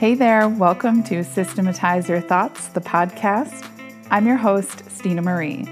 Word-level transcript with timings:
Hey 0.00 0.14
there, 0.14 0.48
welcome 0.48 1.02
to 1.04 1.22
Systematize 1.22 2.08
Your 2.08 2.22
Thoughts, 2.22 2.68
the 2.68 2.80
podcast. 2.80 3.68
I'm 4.08 4.26
your 4.26 4.38
host, 4.38 4.90
Stina 4.90 5.20
Marie. 5.20 5.68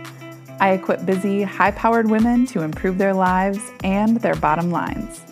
I 0.60 0.72
equip 0.72 1.06
busy, 1.06 1.44
high 1.44 1.70
powered 1.70 2.10
women 2.10 2.44
to 2.48 2.60
improve 2.60 2.98
their 2.98 3.14
lives 3.14 3.58
and 3.82 4.18
their 4.18 4.34
bottom 4.34 4.70
lines. 4.70 5.22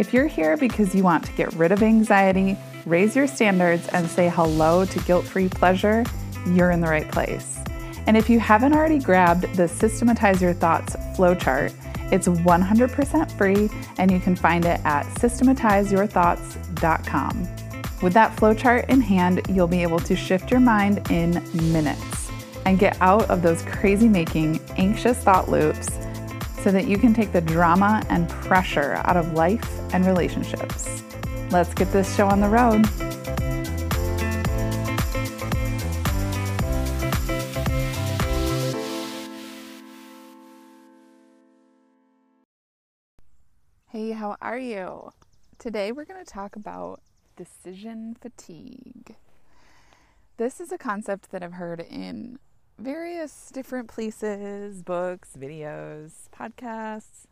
If 0.00 0.12
you're 0.12 0.26
here 0.26 0.56
because 0.56 0.96
you 0.96 1.04
want 1.04 1.24
to 1.26 1.32
get 1.34 1.52
rid 1.52 1.70
of 1.70 1.84
anxiety, 1.84 2.58
raise 2.86 3.14
your 3.14 3.28
standards, 3.28 3.86
and 3.90 4.10
say 4.10 4.28
hello 4.28 4.84
to 4.84 4.98
guilt 5.04 5.26
free 5.26 5.48
pleasure, 5.48 6.04
you're 6.48 6.72
in 6.72 6.80
the 6.80 6.88
right 6.88 7.08
place. 7.08 7.60
And 8.08 8.16
if 8.16 8.28
you 8.28 8.40
haven't 8.40 8.72
already 8.72 8.98
grabbed 8.98 9.42
the 9.54 9.68
Systematize 9.68 10.42
Your 10.42 10.54
Thoughts 10.54 10.96
flowchart, 11.16 11.72
it's 12.12 12.26
100% 12.26 13.38
free 13.38 13.70
and 13.98 14.10
you 14.10 14.18
can 14.18 14.34
find 14.34 14.64
it 14.64 14.80
at 14.84 15.06
systematizeyourthoughts.com. 15.20 17.69
With 18.02 18.14
that 18.14 18.34
flowchart 18.34 18.88
in 18.88 19.02
hand, 19.02 19.42
you'll 19.50 19.66
be 19.66 19.82
able 19.82 19.98
to 20.00 20.16
shift 20.16 20.50
your 20.50 20.60
mind 20.60 21.10
in 21.10 21.34
minutes 21.70 22.30
and 22.64 22.78
get 22.78 22.96
out 23.02 23.28
of 23.28 23.42
those 23.42 23.60
crazy 23.62 24.08
making, 24.08 24.58
anxious 24.78 25.18
thought 25.18 25.50
loops 25.50 25.86
so 26.62 26.70
that 26.70 26.86
you 26.86 26.96
can 26.96 27.12
take 27.12 27.30
the 27.32 27.42
drama 27.42 28.02
and 28.08 28.26
pressure 28.26 29.02
out 29.04 29.18
of 29.18 29.34
life 29.34 29.68
and 29.92 30.06
relationships. 30.06 31.02
Let's 31.50 31.74
get 31.74 31.92
this 31.92 32.14
show 32.16 32.26
on 32.26 32.40
the 32.40 32.48
road. 32.48 32.86
Hey, 43.88 44.12
how 44.12 44.36
are 44.40 44.58
you? 44.58 45.10
Today 45.58 45.92
we're 45.92 46.06
going 46.06 46.24
to 46.24 46.30
talk 46.30 46.56
about 46.56 47.02
decision 47.40 48.14
fatigue. 48.20 49.16
This 50.36 50.60
is 50.60 50.72
a 50.72 50.76
concept 50.76 51.30
that 51.30 51.42
I've 51.42 51.54
heard 51.54 51.80
in 51.80 52.38
various 52.78 53.50
different 53.50 53.88
places, 53.88 54.82
books, 54.82 55.30
videos, 55.38 56.28
podcasts. 56.38 57.24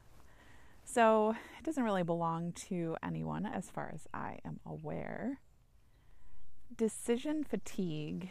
So 0.83 1.35
it 1.59 1.65
doesn't 1.65 1.85
really 1.85 2.05
belong 2.05 2.53
to 2.69 2.97
anyone 3.03 3.45
as 3.45 3.69
far 3.69 3.91
as 3.93 4.07
I 4.15 4.39
am 4.47 4.61
aware. 4.65 5.41
Decision 6.75 7.45
fatigue 7.45 8.31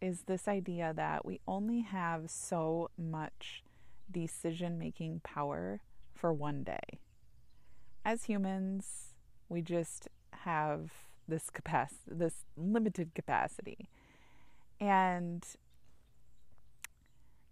is 0.00 0.22
this 0.28 0.46
idea 0.46 0.92
that 0.94 1.26
we 1.26 1.40
only 1.48 1.80
have 1.80 2.30
so 2.30 2.90
much 2.96 3.64
decision 4.08 4.78
making 4.78 5.20
power 5.24 5.80
for 6.14 6.32
one 6.32 6.62
day. 6.62 7.00
As 8.04 8.24
humans, 8.24 9.14
we 9.48 9.62
just 9.62 10.06
have 10.44 10.90
this 11.28 11.50
capacity, 11.50 12.00
this 12.06 12.34
limited 12.56 13.14
capacity. 13.14 13.88
And 14.80 15.44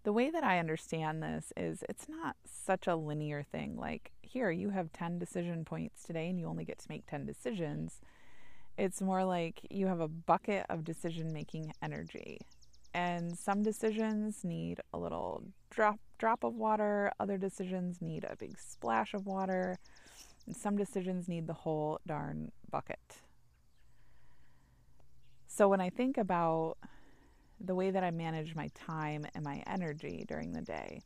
the 0.03 0.13
way 0.13 0.29
that 0.29 0.43
I 0.43 0.59
understand 0.59 1.21
this 1.21 1.51
is 1.57 1.83
it's 1.89 2.07
not 2.07 2.35
such 2.45 2.87
a 2.87 2.95
linear 2.95 3.43
thing. 3.43 3.77
Like, 3.77 4.11
here, 4.21 4.51
you 4.51 4.69
have 4.69 4.91
10 4.93 5.19
decision 5.19 5.65
points 5.65 6.03
today 6.03 6.29
and 6.29 6.39
you 6.39 6.47
only 6.47 6.65
get 6.65 6.79
to 6.79 6.89
make 6.89 7.05
10 7.07 7.25
decisions. 7.25 7.99
It's 8.77 9.01
more 9.01 9.25
like 9.25 9.59
you 9.69 9.87
have 9.87 9.99
a 9.99 10.07
bucket 10.07 10.65
of 10.69 10.83
decision 10.83 11.33
making 11.33 11.73
energy. 11.81 12.39
And 12.93 13.37
some 13.37 13.61
decisions 13.61 14.43
need 14.43 14.79
a 14.93 14.97
little 14.97 15.43
drop 15.69 15.99
drop 16.17 16.43
of 16.43 16.55
water, 16.55 17.11
other 17.19 17.37
decisions 17.37 18.01
need 18.01 18.25
a 18.25 18.35
big 18.35 18.59
splash 18.59 19.13
of 19.13 19.25
water, 19.25 19.77
and 20.45 20.55
some 20.55 20.75
decisions 20.75 21.27
need 21.27 21.47
the 21.47 21.53
whole 21.53 21.99
darn 22.07 22.51
bucket. 22.69 23.17
So 25.47 25.67
when 25.67 25.81
I 25.81 25.89
think 25.89 26.17
about 26.17 26.77
the 27.59 27.75
way 27.75 27.91
that 27.91 28.03
I 28.03 28.11
manage 28.11 28.55
my 28.55 28.69
time 28.73 29.25
and 29.35 29.43
my 29.43 29.63
energy 29.67 30.23
during 30.27 30.53
the 30.53 30.61
day, 30.61 31.01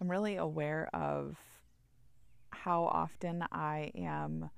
I'm 0.00 0.10
really 0.10 0.36
aware 0.36 0.88
of 0.94 1.36
how 2.50 2.84
often 2.84 3.44
I 3.52 3.92
am 3.94 4.50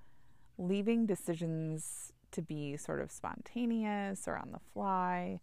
leaving 0.59 1.07
decisions 1.07 2.13
to 2.33 2.43
be 2.43 2.77
sort 2.77 3.01
of 3.01 3.11
spontaneous 3.11 4.29
or 4.29 4.37
on 4.37 4.53
the 4.53 4.61
fly, 4.73 5.41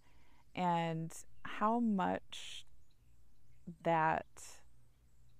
and 0.55 1.13
how 1.43 1.79
much 1.79 2.65
that 3.83 4.25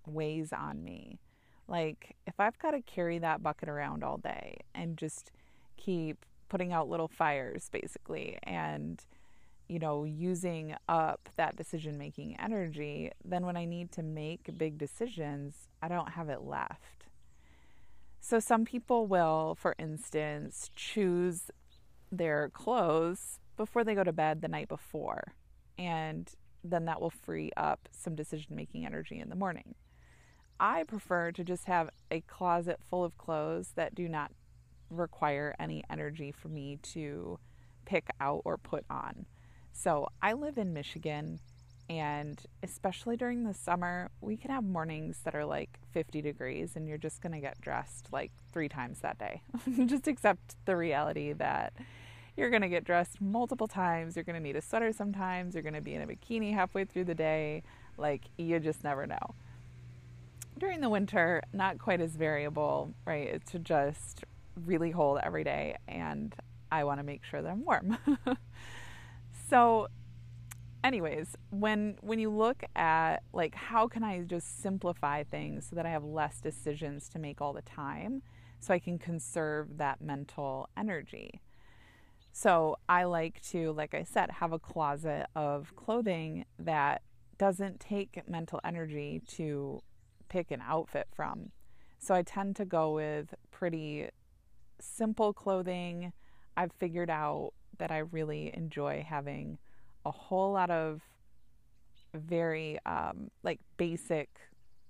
weighs 0.05 0.51
on 0.51 0.83
me. 0.83 1.19
Like, 1.67 2.15
if 2.25 2.39
I've 2.39 2.57
got 2.59 2.71
to 2.71 2.81
carry 2.81 3.19
that 3.19 3.43
bucket 3.43 3.67
around 3.69 4.03
all 4.03 4.17
day 4.17 4.59
and 4.73 4.97
just 4.97 5.31
keep 5.75 6.25
putting 6.49 6.71
out 6.71 6.89
little 6.89 7.09
fires, 7.09 7.69
basically, 7.71 8.37
and, 8.43 9.03
you 9.67 9.79
know, 9.79 10.05
using 10.05 10.75
up 10.87 11.29
that 11.35 11.57
decision 11.57 11.97
making 11.97 12.39
energy, 12.39 13.11
then 13.25 13.45
when 13.45 13.57
I 13.57 13.65
need 13.65 13.91
to 13.93 14.03
make 14.03 14.57
big 14.57 14.77
decisions, 14.77 15.67
I 15.81 15.89
don't 15.89 16.11
have 16.11 16.29
it 16.29 16.43
left. 16.43 17.07
So, 18.21 18.39
some 18.39 18.65
people 18.65 19.07
will, 19.07 19.57
for 19.59 19.75
instance, 19.77 20.71
choose 20.75 21.51
their 22.11 22.49
clothes 22.49 23.39
before 23.57 23.83
they 23.83 23.95
go 23.95 24.03
to 24.03 24.13
bed 24.13 24.41
the 24.41 24.47
night 24.47 24.69
before, 24.69 25.33
and 25.77 26.29
then 26.63 26.85
that 26.85 27.01
will 27.01 27.09
free 27.09 27.51
up 27.57 27.89
some 27.91 28.15
decision 28.15 28.55
making 28.55 28.85
energy 28.85 29.19
in 29.19 29.29
the 29.29 29.35
morning. 29.35 29.75
I 30.59 30.83
prefer 30.83 31.31
to 31.31 31.43
just 31.43 31.65
have 31.65 31.89
a 32.09 32.21
closet 32.21 32.79
full 32.89 33.03
of 33.03 33.17
clothes 33.17 33.73
that 33.75 33.95
do 33.95 34.07
not 34.07 34.31
require 34.89 35.55
any 35.59 35.83
energy 35.89 36.31
for 36.31 36.47
me 36.47 36.79
to 36.81 37.39
pick 37.85 38.09
out 38.19 38.41
or 38.45 38.57
put 38.57 38.85
on. 38.89 39.25
So 39.71 40.07
I 40.21 40.33
live 40.33 40.57
in 40.57 40.73
Michigan, 40.73 41.39
and 41.89 42.41
especially 42.63 43.15
during 43.15 43.43
the 43.43 43.53
summer, 43.53 44.09
we 44.21 44.35
can 44.35 44.49
have 44.49 44.63
mornings 44.63 45.19
that 45.23 45.35
are 45.35 45.45
like 45.45 45.79
50 45.91 46.21
degrees, 46.21 46.75
and 46.75 46.87
you're 46.87 46.97
just 46.97 47.21
to 47.33 47.39
get 47.39 47.61
dressed 47.61 48.07
like 48.11 48.31
three 48.51 48.69
times 48.69 48.99
that 49.01 49.19
day. 49.19 49.41
just 49.85 50.07
accept 50.07 50.55
the 50.65 50.75
reality 50.75 51.33
that 51.33 51.73
you're 52.35 52.49
to 52.61 52.69
get 52.69 52.83
dressed 52.83 53.21
multiple 53.21 53.67
times. 53.67 54.15
You're 54.15 54.25
to 54.35 54.41
need 54.41 54.55
a 54.55 54.61
sweater 54.61 54.91
sometimes. 54.91 55.53
You're 55.53 55.63
to 55.75 55.81
be 55.81 55.95
in 55.95 56.01
a 56.01 56.07
bikini 56.07 56.53
halfway 56.53 56.85
through 56.85 57.05
the 57.05 57.15
day. 57.15 57.63
Like, 57.97 58.25
you 58.37 58.59
just 58.59 58.83
never 58.83 59.07
know 59.07 59.35
during 60.59 60.81
the 60.81 60.89
winter, 60.89 61.41
not 61.53 61.79
quite 61.79 62.01
as 62.01 62.11
variable, 62.11 62.93
right? 63.05 63.27
It's 63.27 63.53
just 63.63 64.23
really 64.55 64.91
cold 64.91 65.19
every 65.23 65.43
day, 65.43 65.77
and 65.87 66.35
I 66.71 66.83
want 66.83 66.99
to 66.99 67.03
make 67.03 67.23
sure 67.23 67.41
that 67.41 67.49
I'm 67.49 67.63
warm. 67.63 67.97
so, 69.49 69.87
anyways, 70.83 71.35
when 71.49 71.97
when 72.01 72.19
you 72.19 72.29
look 72.29 72.63
at 72.75 73.17
like 73.33 73.55
how 73.55 73.87
can 73.87 74.03
I 74.03 74.21
just 74.21 74.61
simplify 74.61 75.23
things 75.23 75.67
so 75.69 75.75
that 75.75 75.85
I 75.85 75.89
have 75.89 76.03
less 76.03 76.39
decisions 76.39 77.09
to 77.09 77.19
make 77.19 77.41
all 77.41 77.53
the 77.53 77.61
time, 77.61 78.21
so 78.59 78.73
I 78.73 78.79
can 78.79 78.97
conserve 78.97 79.77
that 79.77 80.01
mental 80.01 80.69
energy. 80.75 81.41
So 82.31 82.77
I 82.87 83.05
like 83.05 83.41
to, 83.49 83.71
like 83.71 83.95
I 83.95 84.03
said, 84.03 84.29
have 84.29 84.53
a 84.53 84.59
closet 84.59 85.25
of 85.35 85.75
clothing 85.75 86.45
that 86.59 87.01
doesn't 87.39 87.79
take 87.79 88.21
mental 88.27 88.59
energy 88.63 89.21
to 89.27 89.81
pick 90.29 90.51
an 90.51 90.61
outfit 90.65 91.07
from. 91.13 91.51
So 91.99 92.13
I 92.13 92.21
tend 92.21 92.55
to 92.57 92.65
go 92.65 92.93
with 92.93 93.33
pretty 93.51 94.09
simple 94.79 95.33
clothing. 95.33 96.13
I've 96.55 96.71
figured 96.71 97.09
out 97.09 97.53
that 97.77 97.91
I 97.91 97.99
really 97.99 98.51
enjoy 98.55 99.05
having 99.07 99.57
a 100.05 100.11
whole 100.11 100.53
lot 100.53 100.69
of 100.69 101.01
very 102.13 102.79
um, 102.85 103.29
like 103.43 103.59
basic 103.77 104.29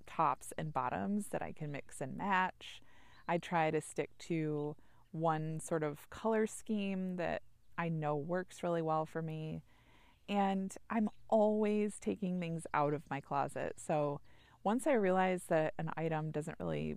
tops 0.06 0.52
and 0.56 0.72
bottoms 0.72 1.28
that 1.28 1.42
I 1.42 1.52
can 1.52 1.70
mix 1.70 2.00
and 2.00 2.16
match. 2.16 2.80
I 3.28 3.38
try 3.38 3.70
to 3.70 3.80
stick 3.80 4.10
to 4.20 4.76
one 5.10 5.60
sort 5.60 5.82
of 5.82 6.08
color 6.10 6.46
scheme 6.46 7.16
that 7.16 7.42
I 7.76 7.88
know 7.88 8.16
works 8.16 8.62
really 8.62 8.82
well 8.82 9.06
for 9.06 9.22
me. 9.22 9.62
And 10.28 10.74
I'm 10.90 11.08
always 11.28 11.98
taking 11.98 12.38
things 12.40 12.66
out 12.74 12.92
of 12.92 13.02
my 13.10 13.20
closet. 13.20 13.74
So 13.76 14.20
once 14.64 14.86
I 14.86 14.92
realize 14.92 15.44
that 15.48 15.74
an 15.78 15.90
item 15.96 16.30
doesn't 16.30 16.58
really 16.58 16.96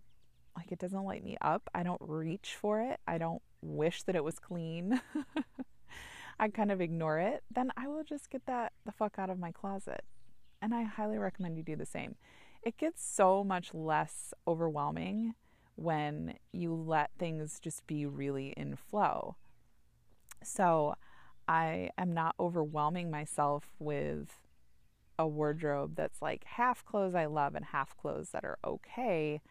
like 0.56 0.72
it 0.72 0.80
doesn't 0.80 1.04
light 1.04 1.24
me 1.24 1.38
up, 1.42 1.70
I 1.74 1.84
don't 1.84 2.02
reach 2.02 2.56
for 2.60 2.82
it. 2.82 3.00
I 3.08 3.18
don't 3.18 3.42
wish 3.62 4.04
that 4.04 4.16
it 4.16 4.24
was 4.24 4.40
clean. 4.40 5.02
I 6.40 6.50
kind 6.50 6.72
of 6.72 6.82
ignore 6.82 7.20
it, 7.20 7.44
then 7.54 7.72
I 7.78 7.88
will 7.88 8.04
just 8.04 8.30
get 8.30 8.46
that 8.48 8.74
the 8.86 8.92
fuck 8.92 9.20
out 9.20 9.30
of 9.30 9.40
my 9.40 9.52
closet. 9.52 10.04
And 10.62 10.74
I 10.74 10.84
highly 10.84 11.18
recommend 11.18 11.58
you 11.58 11.64
do 11.64 11.76
the 11.76 11.86
same. 11.86 12.16
It 12.64 12.78
gets 12.78 13.04
so 13.04 13.44
much 13.44 13.74
less 13.74 14.34
overwhelming 14.48 15.36
when 15.76 16.36
you 16.52 16.74
let 16.74 17.12
things 17.18 17.60
just 17.60 17.86
be 17.88 18.06
really 18.06 18.54
in 18.58 18.76
flow. 18.76 19.36
So 20.44 20.96
I 21.48 21.90
am 21.98 22.14
not 22.14 22.36
overwhelming 22.40 23.10
myself 23.10 23.66
with 23.80 24.30
a 25.22 25.28
wardrobe 25.28 25.96
that's 25.96 26.22
like 26.22 26.44
half 26.44 26.84
clothes 26.84 27.16
I 27.16 27.26
love 27.28 27.56
and 27.56 27.66
half 27.66 27.96
clothes 27.98 28.30
that 28.32 28.44
are 28.44 28.60
okay. 28.64 29.42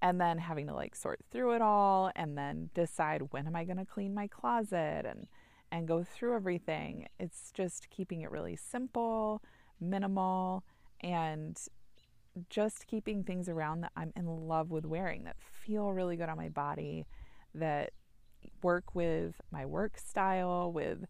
and 0.00 0.20
then 0.20 0.38
having 0.38 0.68
to 0.68 0.74
like 0.74 0.94
sort 0.94 1.20
through 1.30 1.54
it 1.54 1.62
all 1.62 2.10
and 2.14 2.38
then 2.38 2.70
decide 2.74 3.32
when 3.32 3.46
am 3.46 3.56
I 3.56 3.64
going 3.64 3.78
to 3.78 3.84
clean 3.84 4.14
my 4.14 4.28
closet 4.28 5.04
and 5.04 5.26
and 5.70 5.86
go 5.86 6.02
through 6.02 6.34
everything. 6.34 7.06
It's 7.18 7.50
just 7.52 7.90
keeping 7.90 8.22
it 8.22 8.30
really 8.30 8.56
simple, 8.56 9.42
minimal, 9.80 10.64
and 11.00 11.58
just 12.48 12.86
keeping 12.86 13.22
things 13.24 13.48
around 13.48 13.82
that 13.82 13.92
I'm 13.96 14.12
in 14.16 14.26
love 14.26 14.70
with 14.70 14.86
wearing 14.86 15.24
that 15.24 15.36
feel 15.38 15.92
really 15.92 16.16
good 16.16 16.28
on 16.28 16.36
my 16.36 16.48
body, 16.48 17.06
that 17.54 17.90
work 18.62 18.94
with 18.94 19.40
my 19.50 19.66
work 19.66 19.98
style, 19.98 20.72
with 20.72 21.04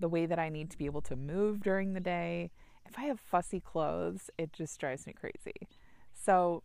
the 0.00 0.08
way 0.08 0.26
that 0.26 0.38
I 0.38 0.48
need 0.48 0.70
to 0.72 0.78
be 0.78 0.86
able 0.86 1.02
to 1.02 1.16
move 1.16 1.62
during 1.62 1.92
the 1.92 2.00
day. 2.00 2.50
If 2.86 2.98
I 2.98 3.02
have 3.02 3.20
fussy 3.20 3.60
clothes, 3.60 4.30
it 4.38 4.52
just 4.52 4.78
drives 4.78 5.06
me 5.06 5.12
crazy. 5.12 5.68
So 6.12 6.62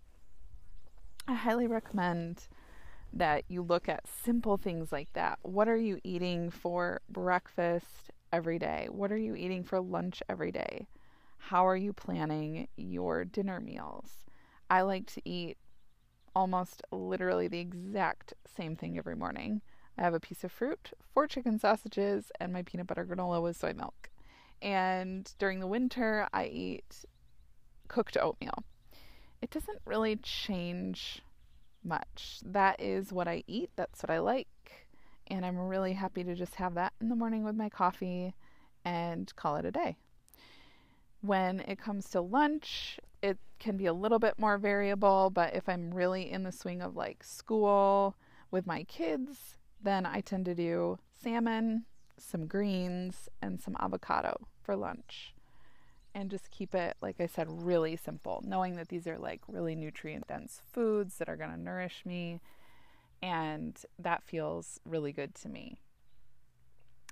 I 1.27 1.33
highly 1.33 1.67
recommend 1.67 2.47
that 3.13 3.43
you 3.47 3.61
look 3.61 3.87
at 3.89 4.07
simple 4.07 4.57
things 4.57 4.91
like 4.91 5.13
that. 5.13 5.39
What 5.41 5.67
are 5.67 5.77
you 5.77 5.99
eating 6.03 6.49
for 6.49 7.01
breakfast 7.09 8.11
every 8.31 8.59
day? 8.59 8.87
What 8.91 9.11
are 9.11 9.17
you 9.17 9.35
eating 9.35 9.63
for 9.63 9.79
lunch 9.79 10.21
every 10.29 10.51
day? 10.51 10.87
How 11.37 11.65
are 11.65 11.77
you 11.77 11.93
planning 11.93 12.67
your 12.75 13.23
dinner 13.23 13.59
meals? 13.59 14.25
I 14.69 14.81
like 14.81 15.05
to 15.13 15.21
eat 15.23 15.57
almost 16.35 16.83
literally 16.91 17.47
the 17.47 17.59
exact 17.59 18.33
same 18.45 18.75
thing 18.75 18.97
every 18.97 19.15
morning. 19.15 19.61
I 19.97 20.03
have 20.03 20.13
a 20.13 20.19
piece 20.19 20.43
of 20.43 20.51
fruit, 20.51 20.91
four 21.13 21.27
chicken 21.27 21.57
sausages, 21.57 22.31
and 22.39 22.53
my 22.53 22.61
peanut 22.61 22.87
butter 22.87 23.05
granola 23.05 23.41
with 23.41 23.57
soy 23.57 23.73
milk. 23.73 24.09
And 24.61 25.31
during 25.37 25.59
the 25.59 25.67
winter, 25.67 26.27
I 26.33 26.45
eat 26.45 27.05
cooked 27.87 28.17
oatmeal. 28.17 28.63
It 29.41 29.51
doesn't 29.51 29.79
really 29.85 30.15
change 30.17 31.21
much. 31.83 32.39
That 32.43 32.81
is 32.81 33.13
what 33.13 33.27
I 33.27 33.43
eat, 33.47 33.69
that's 33.75 34.01
what 34.03 34.09
I 34.09 34.19
like. 34.19 34.47
And 35.27 35.45
I'm 35.45 35.57
really 35.57 35.93
happy 35.93 36.23
to 36.23 36.35
just 36.35 36.55
have 36.55 36.73
that 36.75 36.93
in 37.01 37.09
the 37.09 37.15
morning 37.15 37.43
with 37.43 37.55
my 37.55 37.69
coffee 37.69 38.33
and 38.83 39.33
call 39.35 39.57
it 39.57 39.65
a 39.65 39.71
day. 39.71 39.97
When 41.21 41.59
it 41.61 41.79
comes 41.79 42.09
to 42.11 42.21
lunch, 42.21 42.99
it 43.21 43.37
can 43.59 43.77
be 43.77 43.87
a 43.87 43.93
little 43.93 44.19
bit 44.19 44.37
more 44.37 44.57
variable, 44.57 45.29
but 45.29 45.55
if 45.55 45.67
I'm 45.67 45.93
really 45.93 46.31
in 46.31 46.43
the 46.43 46.51
swing 46.51 46.81
of 46.81 46.95
like 46.95 47.23
school 47.23 48.15
with 48.51 48.65
my 48.65 48.83
kids, 48.83 49.57
then 49.81 50.05
I 50.05 50.21
tend 50.21 50.45
to 50.45 50.55
do 50.55 50.99
salmon, 51.21 51.85
some 52.17 52.47
greens, 52.47 53.29
and 53.41 53.61
some 53.61 53.75
avocado 53.79 54.47
for 54.61 54.75
lunch. 54.75 55.33
And 56.15 56.31
just 56.31 56.49
keep 56.49 56.73
it, 56.73 56.97
like 57.01 57.21
I 57.21 57.27
said, 57.27 57.47
really 57.49 57.95
simple, 57.95 58.43
knowing 58.45 58.75
that 58.75 58.87
these 58.87 59.05
are 59.07 59.19
like 59.19 59.41
really 59.47 59.75
nutrient 59.75 60.27
dense 60.27 60.61
foods 60.71 61.17
that 61.17 61.29
are 61.29 61.37
going 61.37 61.51
to 61.51 61.59
nourish 61.59 62.03
me. 62.05 62.41
And 63.21 63.77
that 63.99 64.23
feels 64.23 64.79
really 64.85 65.11
good 65.11 65.35
to 65.35 65.49
me. 65.49 65.77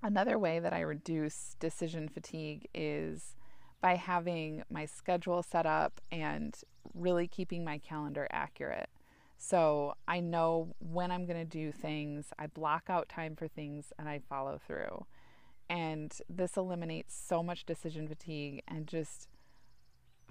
Another 0.01 0.37
way 0.37 0.59
that 0.59 0.73
I 0.73 0.81
reduce 0.81 1.55
decision 1.59 2.09
fatigue 2.09 2.67
is 2.73 3.35
by 3.81 3.95
having 3.95 4.63
my 4.69 4.85
schedule 4.85 5.43
set 5.43 5.65
up 5.65 6.01
and 6.11 6.55
really 6.93 7.27
keeping 7.27 7.63
my 7.63 7.77
calendar 7.77 8.27
accurate. 8.31 8.89
So 9.37 9.95
I 10.07 10.19
know 10.19 10.75
when 10.79 11.11
I'm 11.11 11.25
going 11.25 11.39
to 11.39 11.45
do 11.45 11.71
things, 11.71 12.27
I 12.39 12.47
block 12.47 12.85
out 12.89 13.09
time 13.09 13.35
for 13.35 13.47
things 13.47 13.93
and 13.99 14.07
I 14.09 14.19
follow 14.29 14.59
through. 14.65 15.05
And 15.69 16.15
this 16.29 16.57
eliminates 16.57 17.15
so 17.15 17.41
much 17.43 17.65
decision 17.65 18.07
fatigue 18.07 18.63
and 18.67 18.87
just 18.87 19.27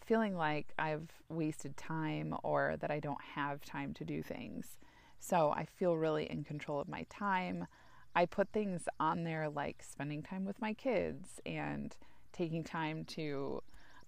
feeling 0.04 0.36
like 0.36 0.72
I've 0.78 1.10
wasted 1.28 1.76
time 1.76 2.34
or 2.42 2.76
that 2.80 2.90
I 2.90 3.00
don't 3.00 3.20
have 3.34 3.64
time 3.64 3.94
to 3.94 4.04
do 4.04 4.22
things. 4.22 4.78
So 5.18 5.50
I 5.50 5.64
feel 5.64 5.96
really 5.96 6.30
in 6.30 6.44
control 6.44 6.80
of 6.80 6.88
my 6.88 7.06
time. 7.08 7.66
I 8.14 8.26
put 8.26 8.52
things 8.52 8.82
on 9.00 9.24
there 9.24 9.48
like 9.48 9.82
spending 9.82 10.22
time 10.22 10.44
with 10.44 10.60
my 10.60 10.72
kids 10.72 11.40
and 11.46 11.96
taking 12.32 12.62
time 12.62 13.04
to 13.04 13.62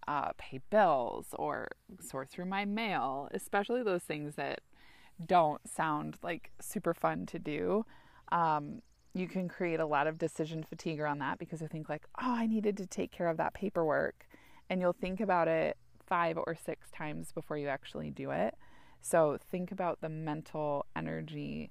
uh, 0.07 0.31
pay 0.37 0.61
bills 0.71 1.27
or 1.33 1.69
sort 2.01 2.29
through 2.29 2.45
my 2.45 2.65
mail, 2.65 3.29
especially 3.33 3.83
those 3.83 4.03
things 4.03 4.35
that 4.37 4.61
don't 5.25 5.67
sound 5.69 6.19
like 6.23 6.51
super 6.61 6.95
fun 6.95 7.27
to 7.27 7.39
do. 7.39 7.85
Um, 8.33 8.83
you 9.15 9.29
can 9.29 9.49
create 9.49 9.81
a 9.81 9.87
lot 9.87 10.07
of 10.07 10.19
decision 10.19 10.63
fatigue 10.63 11.01
around 11.01 11.21
that 11.21 11.39
because 11.39 11.63
you 11.63 11.69
think 11.69 11.89
like, 11.89 12.07
oh, 12.21 12.35
I 12.35 12.47
needed 12.47 12.77
to 12.77 12.87
take 12.87 13.13
care 13.13 13.29
of 13.29 13.39
that 13.39 13.55
paperwork, 13.55 14.27
and 14.69 14.81
you'll 14.81 14.93
think 14.93 15.21
about 15.21 15.49
it 15.49 15.79
five 16.07 16.37
or 16.37 16.55
six 16.55 16.91
times 16.91 17.33
before 17.33 17.57
you 17.57 17.69
actually 17.69 18.11
do 18.11 18.31
it. 18.31 18.55
So 19.01 19.39
think 19.51 19.73
about 19.73 20.01
the 20.01 20.09
mental 20.09 20.87
energy, 20.95 21.71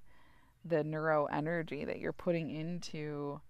the 0.64 0.84
neuro 0.84 1.26
energy 1.26 1.86
that 1.86 2.00
you're 2.00 2.14
putting 2.14 2.50
into 2.50 3.42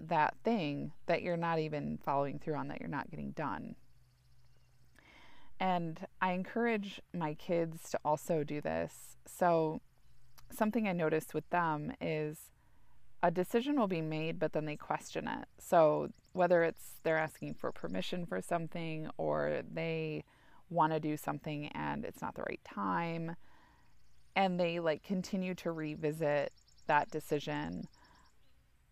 that 0.00 0.34
thing 0.44 0.92
that 1.06 1.22
you're 1.22 1.36
not 1.36 1.58
even 1.58 1.98
following 2.04 2.38
through 2.38 2.56
on, 2.56 2.68
that 2.68 2.80
you're 2.80 2.88
not 2.88 3.10
getting 3.10 3.30
done. 3.30 3.76
And 5.60 6.06
I 6.20 6.32
encourage 6.32 7.00
my 7.12 7.34
kids 7.34 7.90
to 7.90 8.00
also 8.04 8.44
do 8.44 8.60
this. 8.60 9.16
So, 9.26 9.80
something 10.52 10.86
I 10.86 10.92
noticed 10.92 11.34
with 11.34 11.48
them 11.50 11.92
is 12.00 12.38
a 13.22 13.30
decision 13.30 13.78
will 13.78 13.88
be 13.88 14.02
made, 14.02 14.38
but 14.38 14.52
then 14.52 14.66
they 14.66 14.76
question 14.76 15.26
it. 15.26 15.46
So, 15.58 16.08
whether 16.32 16.62
it's 16.62 17.00
they're 17.02 17.18
asking 17.18 17.54
for 17.54 17.72
permission 17.72 18.26
for 18.26 18.40
something 18.40 19.08
or 19.16 19.62
they 19.72 20.24
want 20.68 20.92
to 20.92 21.00
do 21.00 21.16
something 21.16 21.68
and 21.68 22.04
it's 22.04 22.20
not 22.20 22.34
the 22.34 22.42
right 22.42 22.60
time, 22.64 23.36
and 24.36 24.58
they 24.58 24.80
like 24.80 25.02
continue 25.02 25.54
to 25.54 25.70
revisit 25.70 26.52
that 26.86 27.10
decision 27.10 27.88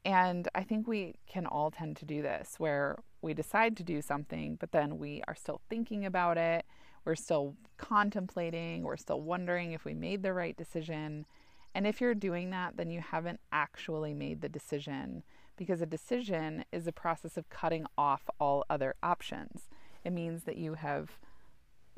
and 0.05 0.49
I 0.55 0.62
think 0.62 0.87
we 0.87 1.15
can 1.26 1.47
all 1.47 1.70
tend 1.70 1.97
to 1.99 2.05
do 2.05 2.23
this 2.23 2.55
where 2.58 2.99
we 3.22 3.34
decide 3.34 3.76
to 3.76 3.82
do 3.84 4.02
something, 4.02 4.56
but 4.56 4.72
then 4.72 4.98
we 4.98 5.22
are 5.26 5.34
still 5.34 5.60
thinking 5.70 6.04
about 6.04 6.36
it. 6.36 6.66
We're 7.04 7.14
still 7.14 7.54
contemplating. 7.78 8.82
We're 8.82 8.96
still 8.96 9.20
wondering 9.20 9.72
if 9.72 9.84
we 9.84 9.94
made 9.94 10.22
the 10.22 10.32
right 10.32 10.56
decision. 10.56 11.26
And 11.74 11.86
if 11.86 12.00
you're 12.00 12.14
doing 12.14 12.50
that, 12.50 12.76
then 12.76 12.90
you 12.90 13.00
haven't 13.00 13.40
actually 13.50 14.12
made 14.12 14.40
the 14.40 14.48
decision 14.48 15.22
because 15.56 15.80
a 15.80 15.86
decision 15.86 16.64
is 16.72 16.86
a 16.86 16.92
process 16.92 17.36
of 17.36 17.48
cutting 17.48 17.86
off 17.96 18.28
all 18.38 18.64
other 18.69 18.94
options. 19.02 19.69
It 20.04 20.12
means 20.12 20.44
that 20.44 20.56
you 20.56 20.74
have 20.74 21.19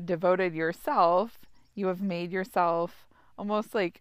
devoted 0.02 0.54
yourself, 0.54 1.38
you 1.74 1.86
have 1.86 2.02
made 2.02 2.30
yourself 2.30 3.06
almost 3.36 3.74
like 3.74 4.00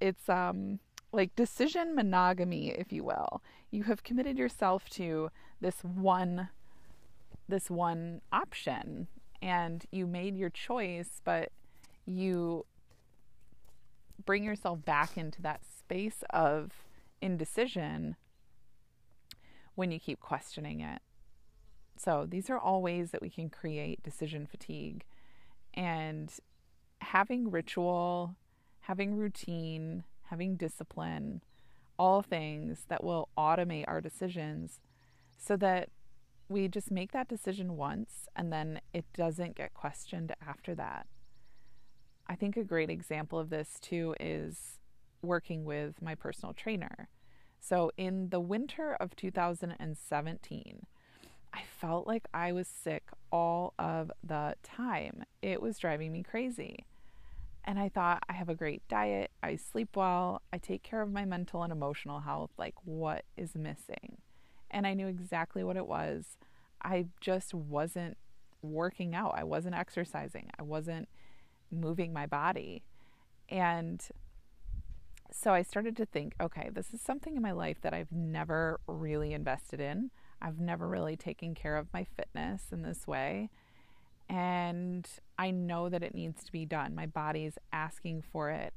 it's 0.00 0.28
um 0.28 0.78
like 1.12 1.36
decision 1.36 1.94
monogamy, 1.94 2.70
if 2.70 2.92
you 2.92 3.04
will. 3.04 3.42
You 3.70 3.84
have 3.84 4.02
committed 4.02 4.38
yourself 4.38 4.88
to 4.90 5.30
this 5.60 5.82
one 5.82 6.48
this 7.48 7.68
one 7.70 8.22
option 8.32 9.08
and 9.42 9.84
you 9.90 10.06
made 10.06 10.36
your 10.36 10.48
choice, 10.48 11.20
but 11.24 11.50
you 12.06 12.64
bring 14.24 14.44
yourself 14.44 14.84
back 14.84 15.18
into 15.18 15.42
that 15.42 15.62
space 15.64 16.22
of 16.30 16.70
indecision 17.20 18.16
when 19.74 19.90
you 19.90 19.98
keep 19.98 20.20
questioning 20.20 20.80
it. 20.80 21.02
So, 21.96 22.26
these 22.28 22.48
are 22.48 22.58
all 22.58 22.82
ways 22.82 23.10
that 23.10 23.20
we 23.20 23.30
can 23.30 23.50
create 23.50 24.02
decision 24.02 24.46
fatigue. 24.46 25.04
And 25.74 26.32
having 27.00 27.50
ritual, 27.50 28.36
having 28.80 29.16
routine, 29.16 30.04
having 30.32 30.56
discipline, 30.56 31.42
all 31.98 32.22
things 32.22 32.86
that 32.88 33.04
will 33.04 33.28
automate 33.36 33.84
our 33.86 34.00
decisions 34.00 34.80
so 35.36 35.58
that 35.58 35.90
we 36.48 36.68
just 36.68 36.90
make 36.90 37.12
that 37.12 37.28
decision 37.28 37.76
once 37.76 38.28
and 38.34 38.50
then 38.50 38.80
it 38.94 39.04
doesn't 39.12 39.54
get 39.54 39.74
questioned 39.74 40.34
after 40.46 40.74
that. 40.74 41.06
I 42.26 42.34
think 42.34 42.56
a 42.56 42.64
great 42.64 42.88
example 42.88 43.38
of 43.38 43.50
this 43.50 43.78
too 43.78 44.14
is 44.18 44.78
working 45.20 45.66
with 45.66 46.00
my 46.00 46.14
personal 46.14 46.54
trainer. 46.54 47.10
So, 47.60 47.92
in 47.98 48.30
the 48.30 48.40
winter 48.40 48.96
of 48.98 49.14
2017, 49.14 50.86
I 51.52 51.60
felt 51.78 52.06
like 52.06 52.26
I 52.32 52.52
was 52.52 52.66
sick 52.66 53.04
all 53.30 53.74
of 53.78 54.10
the 54.24 54.54
time. 54.62 55.24
It 55.42 55.60
was 55.60 55.78
driving 55.78 56.10
me 56.10 56.22
crazy. 56.22 56.86
And 57.64 57.78
I 57.78 57.88
thought, 57.88 58.24
I 58.28 58.32
have 58.32 58.48
a 58.48 58.56
great 58.56 58.86
diet, 58.88 59.30
I 59.42 59.56
sleep 59.56 59.96
well, 59.96 60.42
I 60.52 60.58
take 60.58 60.82
care 60.82 61.00
of 61.00 61.12
my 61.12 61.24
mental 61.24 61.62
and 61.62 61.72
emotional 61.72 62.20
health. 62.20 62.50
Like, 62.58 62.74
what 62.84 63.24
is 63.36 63.54
missing? 63.54 64.18
And 64.70 64.86
I 64.86 64.94
knew 64.94 65.06
exactly 65.06 65.62
what 65.62 65.76
it 65.76 65.86
was. 65.86 66.36
I 66.82 67.06
just 67.20 67.54
wasn't 67.54 68.16
working 68.62 69.14
out, 69.14 69.34
I 69.36 69.44
wasn't 69.44 69.76
exercising, 69.76 70.50
I 70.58 70.62
wasn't 70.62 71.08
moving 71.70 72.12
my 72.12 72.26
body. 72.26 72.82
And 73.48 74.04
so 75.30 75.52
I 75.52 75.62
started 75.62 75.96
to 75.96 76.06
think, 76.06 76.34
okay, 76.40 76.68
this 76.72 76.92
is 76.92 77.00
something 77.00 77.36
in 77.36 77.42
my 77.42 77.52
life 77.52 77.80
that 77.82 77.94
I've 77.94 78.12
never 78.12 78.80
really 78.86 79.32
invested 79.32 79.80
in. 79.80 80.10
I've 80.40 80.60
never 80.60 80.88
really 80.88 81.16
taken 81.16 81.54
care 81.54 81.76
of 81.76 81.92
my 81.92 82.04
fitness 82.04 82.64
in 82.72 82.82
this 82.82 83.06
way. 83.06 83.50
And 84.28 85.06
I 85.38 85.50
know 85.50 85.88
that 85.88 86.02
it 86.02 86.14
needs 86.14 86.44
to 86.44 86.52
be 86.52 86.64
done. 86.64 86.94
My 86.94 87.06
body's 87.06 87.58
asking 87.72 88.22
for 88.32 88.50
it. 88.50 88.72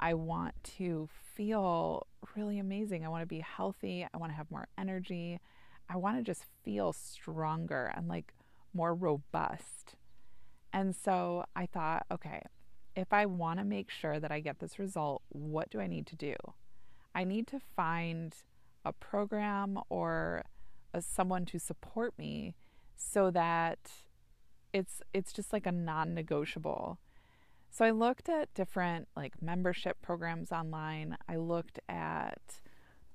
I 0.00 0.14
want 0.14 0.54
to 0.76 1.08
feel 1.34 2.06
really 2.36 2.58
amazing. 2.58 3.04
I 3.04 3.08
want 3.08 3.22
to 3.22 3.26
be 3.26 3.40
healthy. 3.40 4.06
I 4.12 4.16
want 4.16 4.32
to 4.32 4.36
have 4.36 4.50
more 4.50 4.68
energy. 4.76 5.40
I 5.88 5.96
want 5.96 6.18
to 6.18 6.22
just 6.22 6.44
feel 6.64 6.92
stronger 6.92 7.92
and 7.96 8.08
like 8.08 8.32
more 8.74 8.94
robust. 8.94 9.96
And 10.72 10.94
so 10.94 11.44
I 11.56 11.66
thought, 11.66 12.06
okay, 12.10 12.42
if 12.94 13.12
I 13.12 13.26
want 13.26 13.58
to 13.58 13.64
make 13.64 13.90
sure 13.90 14.20
that 14.20 14.30
I 14.30 14.40
get 14.40 14.58
this 14.58 14.78
result, 14.78 15.22
what 15.30 15.70
do 15.70 15.80
I 15.80 15.86
need 15.86 16.06
to 16.08 16.16
do? 16.16 16.34
I 17.14 17.24
need 17.24 17.46
to 17.48 17.60
find 17.76 18.34
a 18.84 18.92
program 18.92 19.78
or 19.88 20.44
a, 20.92 21.00
someone 21.00 21.44
to 21.46 21.58
support 21.58 22.14
me 22.18 22.54
so 22.96 23.30
that 23.30 23.78
it's 24.72 25.02
it's 25.12 25.32
just 25.32 25.52
like 25.52 25.66
a 25.66 25.72
non-negotiable. 25.72 26.98
So 27.70 27.84
I 27.84 27.90
looked 27.90 28.28
at 28.28 28.52
different 28.54 29.08
like 29.16 29.40
membership 29.42 30.00
programs 30.02 30.52
online. 30.52 31.16
I 31.28 31.36
looked 31.36 31.78
at 31.88 32.40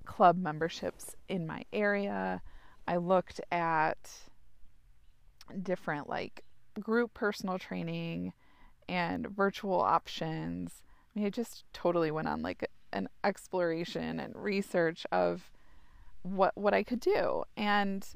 club 0.04 0.36
memberships 0.36 1.16
in 1.28 1.46
my 1.46 1.64
area. 1.72 2.42
I 2.86 2.96
looked 2.96 3.40
at 3.50 4.10
different 5.62 6.08
like 6.08 6.44
group 6.80 7.14
personal 7.14 7.58
training 7.58 8.32
and 8.88 9.28
virtual 9.28 9.80
options. 9.80 10.82
I 11.14 11.18
mean, 11.18 11.26
I 11.26 11.30
just 11.30 11.64
totally 11.72 12.10
went 12.10 12.28
on 12.28 12.42
like 12.42 12.68
an 12.92 13.08
exploration 13.24 14.20
and 14.20 14.34
research 14.36 15.06
of 15.10 15.50
what 16.22 16.56
what 16.56 16.74
I 16.74 16.82
could 16.82 17.00
do. 17.00 17.44
And 17.56 18.06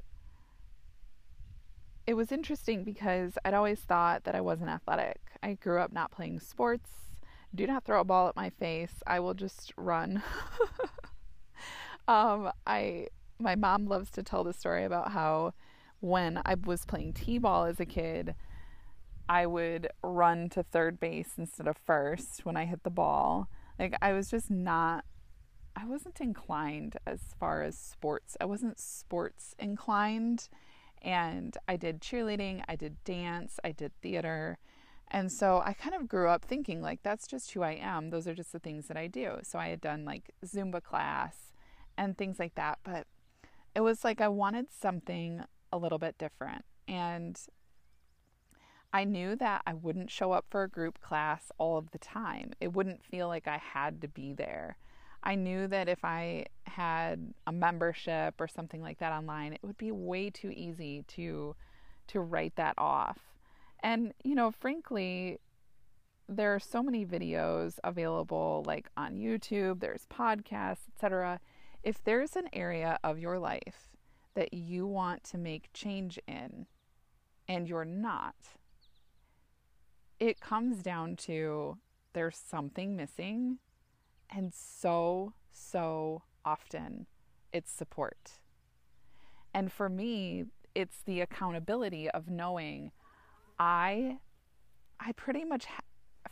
it 2.08 2.16
was 2.16 2.32
interesting 2.32 2.84
because 2.84 3.36
I'd 3.44 3.52
always 3.52 3.80
thought 3.80 4.24
that 4.24 4.34
I 4.34 4.40
wasn't 4.40 4.70
athletic. 4.70 5.20
I 5.42 5.52
grew 5.52 5.78
up 5.78 5.92
not 5.92 6.10
playing 6.10 6.40
sports. 6.40 6.88
Do 7.54 7.66
not 7.66 7.84
throw 7.84 8.00
a 8.00 8.04
ball 8.04 8.28
at 8.28 8.34
my 8.34 8.48
face. 8.48 9.02
I 9.06 9.20
will 9.20 9.34
just 9.34 9.74
run. 9.76 10.22
um, 12.08 12.50
I 12.66 13.08
my 13.38 13.56
mom 13.56 13.84
loves 13.84 14.10
to 14.12 14.22
tell 14.22 14.42
the 14.42 14.54
story 14.54 14.84
about 14.84 15.12
how 15.12 15.52
when 16.00 16.40
I 16.46 16.54
was 16.54 16.86
playing 16.86 17.12
t-ball 17.12 17.66
as 17.66 17.78
a 17.78 17.84
kid, 17.84 18.34
I 19.28 19.44
would 19.44 19.88
run 20.02 20.48
to 20.50 20.62
third 20.62 20.98
base 20.98 21.32
instead 21.36 21.68
of 21.68 21.76
first 21.76 22.46
when 22.46 22.56
I 22.56 22.64
hit 22.64 22.84
the 22.84 22.90
ball. 22.90 23.50
Like 23.78 23.94
I 24.00 24.14
was 24.14 24.30
just 24.30 24.50
not 24.50 25.04
I 25.76 25.84
wasn't 25.84 26.22
inclined 26.22 26.96
as 27.06 27.20
far 27.38 27.62
as 27.64 27.76
sports. 27.76 28.34
I 28.40 28.46
wasn't 28.46 28.80
sports 28.80 29.54
inclined 29.58 30.48
and 31.02 31.56
I 31.66 31.76
did 31.76 32.00
cheerleading, 32.00 32.62
I 32.68 32.76
did 32.76 33.02
dance, 33.04 33.58
I 33.64 33.72
did 33.72 33.92
theater. 34.00 34.58
And 35.10 35.32
so 35.32 35.62
I 35.64 35.72
kind 35.72 35.94
of 35.94 36.08
grew 36.08 36.28
up 36.28 36.44
thinking 36.44 36.82
like 36.82 37.02
that's 37.02 37.26
just 37.26 37.52
who 37.52 37.62
I 37.62 37.72
am. 37.72 38.10
Those 38.10 38.28
are 38.28 38.34
just 38.34 38.52
the 38.52 38.58
things 38.58 38.88
that 38.88 38.96
I 38.96 39.06
do. 39.06 39.38
So 39.42 39.58
I 39.58 39.68
had 39.68 39.80
done 39.80 40.04
like 40.04 40.34
Zumba 40.44 40.82
class 40.82 41.52
and 41.96 42.16
things 42.16 42.38
like 42.38 42.54
that, 42.56 42.78
but 42.84 43.06
it 43.74 43.80
was 43.80 44.04
like 44.04 44.20
I 44.20 44.28
wanted 44.28 44.66
something 44.70 45.42
a 45.72 45.78
little 45.78 45.98
bit 45.98 46.18
different. 46.18 46.64
And 46.86 47.38
I 48.92 49.04
knew 49.04 49.36
that 49.36 49.62
I 49.66 49.74
wouldn't 49.74 50.10
show 50.10 50.32
up 50.32 50.46
for 50.48 50.62
a 50.62 50.68
group 50.68 51.00
class 51.00 51.52
all 51.58 51.76
of 51.76 51.90
the 51.90 51.98
time. 51.98 52.52
It 52.60 52.72
wouldn't 52.72 53.04
feel 53.04 53.28
like 53.28 53.46
I 53.46 53.58
had 53.58 54.00
to 54.02 54.08
be 54.08 54.32
there. 54.32 54.78
I 55.22 55.34
knew 55.34 55.66
that 55.68 55.88
if 55.88 56.04
I 56.04 56.46
had 56.64 57.34
a 57.46 57.52
membership 57.52 58.40
or 58.40 58.48
something 58.48 58.80
like 58.82 58.98
that 58.98 59.12
online, 59.12 59.52
it 59.52 59.60
would 59.62 59.78
be 59.78 59.90
way 59.90 60.30
too 60.30 60.50
easy 60.50 61.04
to 61.08 61.54
to 62.08 62.20
write 62.20 62.56
that 62.56 62.74
off. 62.78 63.18
And 63.82 64.14
you 64.24 64.34
know, 64.34 64.50
frankly, 64.50 65.38
there 66.28 66.54
are 66.54 66.60
so 66.60 66.82
many 66.82 67.04
videos 67.04 67.78
available 67.84 68.62
like 68.66 68.88
on 68.96 69.16
YouTube, 69.16 69.80
there's 69.80 70.06
podcasts, 70.06 70.88
etc. 70.94 71.40
If 71.82 72.02
there's 72.04 72.36
an 72.36 72.48
area 72.52 72.98
of 73.02 73.18
your 73.18 73.38
life 73.38 73.88
that 74.34 74.52
you 74.52 74.86
want 74.86 75.24
to 75.24 75.38
make 75.38 75.72
change 75.72 76.18
in 76.28 76.66
and 77.48 77.68
you're 77.68 77.84
not, 77.84 78.36
it 80.20 80.40
comes 80.40 80.82
down 80.82 81.16
to 81.16 81.78
there's 82.12 82.36
something 82.36 82.96
missing 82.96 83.58
and 84.30 84.52
so, 84.54 85.32
so 85.52 86.22
often 86.44 87.06
it's 87.52 87.70
support. 87.70 88.38
And 89.54 89.72
for 89.72 89.88
me, 89.88 90.44
it's 90.74 91.02
the 91.04 91.20
accountability 91.20 92.08
of 92.10 92.28
knowing 92.28 92.92
I 93.58 94.18
I 95.00 95.12
pretty 95.12 95.44
much 95.44 95.64
ha- 95.66 95.80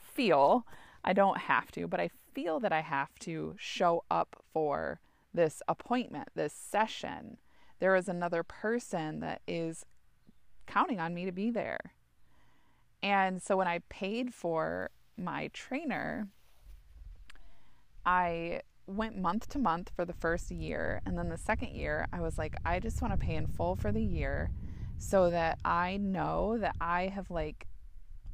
feel 0.00 0.67
I 1.05 1.12
don't 1.12 1.38
have 1.38 1.71
to, 1.73 1.87
but 1.87 2.00
I 2.00 2.11
feel 2.35 2.61
that 2.61 2.73
I 2.73 2.81
have 2.81 3.17
to 3.21 3.55
show 3.59 4.05
up 4.11 4.43
for 4.53 5.00
this 5.33 5.62
appointment, 5.69 6.29
this 6.35 6.53
session. 6.53 7.38
There 7.79 7.95
is 7.95 8.09
another 8.09 8.43
person 8.43 9.21
that 9.21 9.41
is 9.47 9.85
counting 10.67 10.99
on 10.99 11.15
me 11.15 11.25
to 11.25 11.33
be 11.33 11.50
there. 11.50 11.79
And 13.03 13.41
so 13.41 13.57
when 13.57 13.69
I 13.69 13.81
paid 13.88 14.35
for 14.35 14.91
my 15.17 15.49
trainer, 15.53 16.29
I 18.07 18.63
went 18.87 19.19
month 19.19 19.49
to 19.49 19.59
month 19.59 19.91
for 19.95 20.05
the 20.05 20.13
first 20.13 20.51
year. 20.51 21.03
And 21.05 21.19
then 21.19 21.29
the 21.29 21.37
second 21.37 21.71
year, 21.75 22.07
I 22.13 22.21
was 22.21 22.39
like, 22.39 22.55
I 22.65 22.79
just 22.79 23.03
want 23.03 23.13
to 23.13 23.19
pay 23.19 23.35
in 23.35 23.49
full 23.49 23.75
for 23.75 23.91
the 23.91 24.03
year 24.03 24.51
so 24.99 25.29
that 25.31 25.59
I 25.65 25.97
know 25.97 26.57
that 26.59 26.77
I 26.81 27.09
have 27.09 27.31
like, 27.31 27.67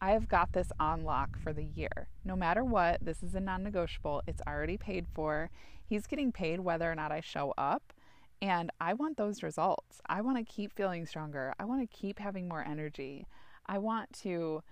I 0.00 0.10
have 0.10 0.28
got 0.28 0.52
this 0.52 0.70
on 0.78 1.04
lock 1.04 1.38
for 1.38 1.52
the 1.52 1.64
year. 1.64 2.08
No 2.24 2.36
matter 2.36 2.64
what, 2.64 3.02
this 3.02 3.22
is 3.22 3.34
a 3.34 3.40
non 3.40 3.62
negotiable. 3.62 4.22
It's 4.26 4.42
already 4.46 4.76
paid 4.76 5.06
for. 5.14 5.50
He's 5.84 6.06
getting 6.06 6.32
paid 6.32 6.60
whether 6.60 6.90
or 6.90 6.94
not 6.94 7.12
I 7.12 7.20
show 7.20 7.54
up. 7.56 7.92
And 8.42 8.70
I 8.80 8.94
want 8.94 9.16
those 9.16 9.42
results. 9.42 10.00
I 10.06 10.20
want 10.20 10.36
to 10.36 10.44
keep 10.44 10.74
feeling 10.74 11.06
stronger. 11.06 11.54
I 11.58 11.64
want 11.64 11.80
to 11.80 11.96
keep 11.96 12.18
having 12.18 12.48
more 12.48 12.64
energy. 12.64 13.24
I 13.66 13.78
want 13.78 14.12
to 14.24 14.62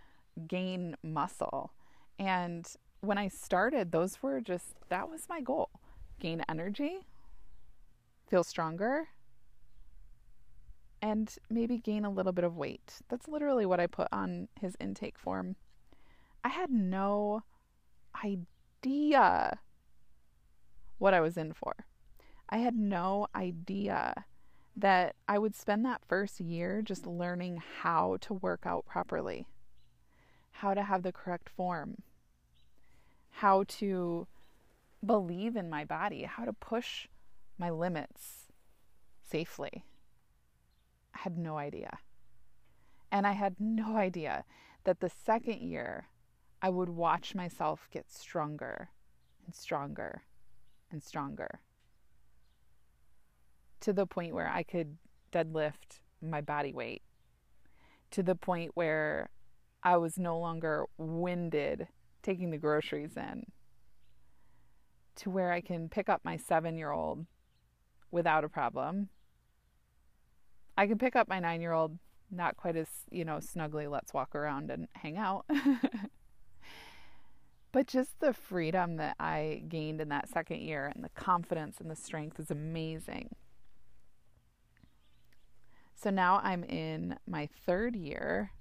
gain 0.49 0.97
muscle. 1.05 1.73
And 2.19 2.67
when 3.01 3.19
I 3.19 3.29
started, 3.29 3.93
those 3.93 4.23
were 4.23 4.41
just, 4.41 4.75
that 4.89 5.09
was 5.09 5.29
my 5.29 5.41
goal 5.41 5.71
gain 6.19 6.43
energy, 6.51 6.99
feel 8.29 8.45
stronger, 8.45 9.09
and 11.01 11.35
maybe 11.49 11.79
gain 11.79 12.05
a 12.05 12.11
little 12.11 12.33
bit 12.33 12.45
of 12.45 12.57
weight. 12.57 13.01
That's 13.09 13.27
literally 13.27 13.65
what 13.65 13.81
I 13.81 13.87
put 13.87 14.09
on 14.13 14.49
his 14.61 14.77
intake 14.79 15.19
form. 15.19 15.57
I 16.45 16.51
had 16.51 16.71
no 16.71 17.43
idea 18.23 19.59
what 20.99 21.15
I 21.15 21.21
was 21.21 21.39
in 21.39 21.55
for. 21.55 21.87
I 22.51 22.59
had 22.59 22.77
no 22.77 23.27
idea 23.35 24.27
that 24.77 25.17
I 25.27 25.39
would 25.39 25.55
spend 25.55 25.85
that 25.87 26.03
first 26.07 26.41
year 26.41 26.83
just 26.83 27.07
learning 27.07 27.63
how 27.81 28.19
to 28.23 28.35
work 28.35 28.63
out 28.67 28.85
properly, 28.85 29.47
how 30.51 30.75
to 30.75 30.83
have 30.83 31.03
the 31.03 31.13
correct 31.13 31.49
form, 31.49 32.03
how 33.31 33.65
to 33.69 34.27
believe 35.05 35.57
in 35.57 35.71
my 35.71 35.85
body, 35.85 36.25
how 36.25 36.45
to 36.45 36.53
push 36.53 37.07
my 37.59 37.71
limits 37.71 38.47
safely. 39.23 39.85
I 41.15 41.21
had 41.21 41.39
no 41.39 41.57
idea. 41.57 41.99
And 43.11 43.27
I 43.27 43.33
had 43.33 43.57
no 43.59 43.97
idea 44.09 44.45
that 44.85 45.01
the 45.01 45.11
second 45.11 45.61
year 45.61 46.07
I 46.63 46.69
would 46.69 46.91
watch 46.91 47.35
myself 47.35 47.89
get 47.91 48.11
stronger 48.11 48.91
and 49.47 49.55
stronger 49.55 50.23
and 50.91 51.03
stronger 51.03 51.61
to 53.81 53.93
the 53.93 54.07
point 54.07 54.35
where 54.35 54.49
I 54.49 54.63
could 54.63 54.99
deadlift 55.33 56.01
my 56.23 56.41
body 56.41 56.73
weight, 56.73 57.03
to 58.11 58.23
the 58.23 58.35
point 58.35 58.73
where 58.75 59.31
I 59.83 59.97
was 59.97 60.19
no 60.19 60.39
longer 60.39 60.85
winded 60.99 61.89
taking 62.23 62.51
the 62.51 62.59
groceries 62.59 63.17
in 63.17 63.45
to 65.17 65.31
where 65.31 65.53
I 65.53 65.61
can 65.61 65.89
pick 65.89 66.09
up 66.09 66.21
my 66.25 66.37
seven 66.37 66.77
year 66.77 66.91
old 66.91 67.27
without 68.11 68.45
a 68.45 68.49
problem. 68.49 69.09
I 70.77 70.87
can 70.87 70.99
pick 70.99 71.15
up 71.15 71.29
my 71.29 71.41
nine 71.41 71.61
year 71.61 71.73
old, 71.73 71.99
not 72.31 72.57
quite 72.57 72.77
as, 72.77 72.89
you 73.11 73.25
know, 73.25 73.41
snugly, 73.41 73.87
let's 73.87 74.15
walk 74.15 74.35
around 74.35 74.71
and 74.71 74.89
hang 74.95 75.19
out. 75.19 75.45
but 77.73 77.87
just 77.87 78.19
the 78.21 78.33
freedom 78.33 78.97
that 78.97 79.17
I 79.21 79.63
gained 79.69 80.01
in 80.01 80.09
that 80.09 80.29
second 80.29 80.61
year 80.61 80.91
and 80.95 81.05
the 81.05 81.11
confidence 81.11 81.77
and 81.81 81.91
the 81.91 81.97
strength 81.97 82.41
is 82.41 82.51
amazing. 82.51 83.35
So 85.95 86.09
now 86.09 86.41
I'm 86.43 86.65
in 86.65 87.17
my 87.27 87.49
third 87.67 87.95
year 87.95 88.53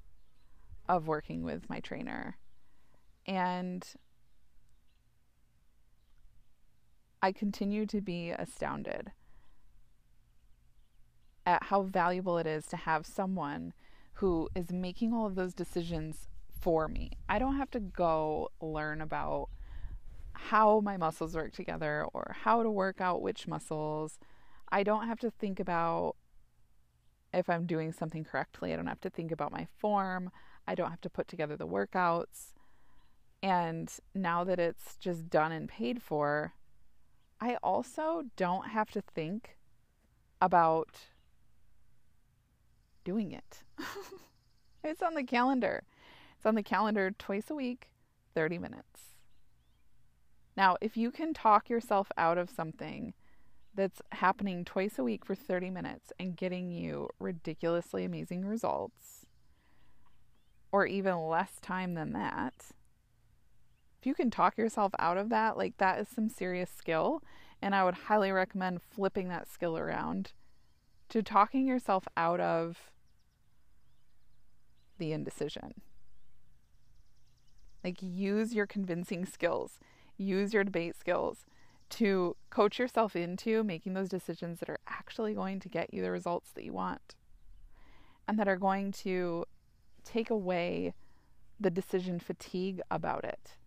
of 0.89 1.07
working 1.07 1.43
with 1.43 1.69
my 1.69 1.79
trainer. 1.79 2.37
And 3.29 3.85
I 7.21 7.31
continue 7.31 7.85
to 7.85 8.01
be 8.01 8.31
astounded 8.31 9.11
at 11.45 11.65
how 11.65 11.83
valuable 11.83 12.39
it 12.39 12.47
is 12.47 12.65
to 12.65 12.75
have 12.75 13.05
someone 13.05 13.73
who 14.13 14.49
is 14.55 14.71
making 14.71 15.13
all 15.13 15.27
of 15.27 15.35
those 15.35 15.53
decisions 15.53 16.27
for 16.59 16.87
me. 16.87 17.11
I 17.29 17.37
don't 17.37 17.57
have 17.57 17.69
to 17.71 17.79
go 17.79 18.49
learn 18.61 18.99
about 18.99 19.49
how 20.33 20.79
my 20.79 20.97
muscles 20.97 21.35
work 21.35 21.53
together 21.53 22.07
or 22.11 22.35
how 22.41 22.63
to 22.63 22.71
work 22.71 22.99
out 22.99 23.21
which 23.21 23.47
muscles. 23.47 24.17
I 24.71 24.81
don't 24.81 25.05
have 25.05 25.19
to 25.19 25.29
think 25.29 25.59
about 25.59 26.15
if 27.31 27.47
I'm 27.47 27.67
doing 27.67 27.91
something 27.91 28.23
correctly. 28.23 28.73
I 28.73 28.75
don't 28.75 28.87
have 28.87 29.01
to 29.01 29.09
think 29.11 29.31
about 29.31 29.51
my 29.51 29.67
form. 29.77 30.31
I 30.67 30.73
don't 30.73 30.89
have 30.89 31.01
to 31.01 31.11
put 31.11 31.27
together 31.27 31.55
the 31.55 31.67
workouts. 31.67 32.53
And 33.41 33.91
now 34.13 34.43
that 34.43 34.59
it's 34.59 34.97
just 34.97 35.29
done 35.29 35.51
and 35.51 35.69
paid 35.69 36.01
for, 36.01 36.53
I 37.39 37.55
also 37.63 38.23
don't 38.35 38.69
have 38.69 38.91
to 38.91 39.01
think 39.01 39.57
about 40.41 40.89
doing 43.03 43.31
it. 43.31 43.63
it's 44.83 45.01
on 45.01 45.15
the 45.15 45.23
calendar. 45.23 45.83
It's 46.35 46.45
on 46.45 46.55
the 46.55 46.63
calendar 46.63 47.11
twice 47.11 47.49
a 47.49 47.55
week, 47.55 47.89
30 48.35 48.57
minutes. 48.57 49.15
Now, 50.57 50.75
if 50.81 50.97
you 50.97 51.11
can 51.11 51.33
talk 51.33 51.69
yourself 51.69 52.11
out 52.17 52.37
of 52.37 52.49
something 52.49 53.13
that's 53.73 54.01
happening 54.11 54.65
twice 54.65 54.99
a 54.99 55.03
week 55.03 55.25
for 55.25 55.35
30 55.35 55.69
minutes 55.69 56.11
and 56.19 56.35
getting 56.35 56.69
you 56.69 57.09
ridiculously 57.19 58.03
amazing 58.03 58.45
results, 58.45 59.25
or 60.71 60.85
even 60.85 61.27
less 61.27 61.59
time 61.61 61.93
than 61.93 62.13
that, 62.13 62.53
if 63.99 64.05
you 64.05 64.13
can 64.13 64.31
talk 64.31 64.57
yourself 64.57 64.93
out 64.97 65.17
of 65.17 65.29
that, 65.29 65.57
like 65.57 65.77
that 65.77 65.99
is 65.99 66.07
some 66.07 66.29
serious 66.29 66.69
skill. 66.69 67.21
And 67.61 67.75
I 67.75 67.83
would 67.83 67.95
highly 67.95 68.31
recommend 68.31 68.81
flipping 68.81 69.27
that 69.27 69.51
skill 69.51 69.77
around 69.77 70.31
to 71.09 71.21
talking 71.21 71.67
yourself 71.67 72.07
out 72.15 72.39
of 72.39 72.91
the 74.97 75.11
indecision. 75.11 75.73
Like, 77.83 77.97
use 78.01 78.53
your 78.53 78.67
convincing 78.67 79.25
skills, 79.25 79.79
use 80.17 80.53
your 80.53 80.63
debate 80.63 80.95
skills 80.97 81.45
to 81.89 82.35
coach 82.49 82.77
yourself 82.77 83.15
into 83.15 83.63
making 83.63 83.93
those 83.93 84.09
decisions 84.09 84.59
that 84.59 84.69
are 84.69 84.79
actually 84.87 85.33
going 85.33 85.59
to 85.59 85.69
get 85.69 85.93
you 85.93 86.01
the 86.01 86.11
results 86.11 86.51
that 86.51 86.63
you 86.63 86.73
want 86.73 87.15
and 88.27 88.37
that 88.37 88.47
are 88.47 88.57
going 88.57 88.91
to 88.91 89.45
take 90.05 90.29
away 90.29 90.93
the 91.59 91.71
decision 91.71 92.19
fatigue 92.19 92.79
about 92.91 93.23
it. 93.23 93.57